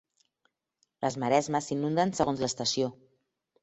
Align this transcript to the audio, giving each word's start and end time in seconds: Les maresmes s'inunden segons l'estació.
Les 1.05 1.19
maresmes 1.25 1.71
s'inunden 1.71 2.17
segons 2.23 2.47
l'estació. 2.47 2.95